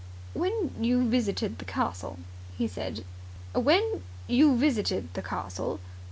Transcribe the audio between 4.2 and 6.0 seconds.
you visited the castle